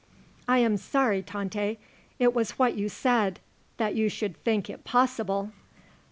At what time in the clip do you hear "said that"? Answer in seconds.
2.89-3.93